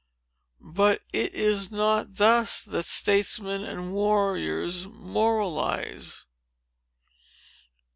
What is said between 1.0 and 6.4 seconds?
it is not thus that statesmen and warriors moralize.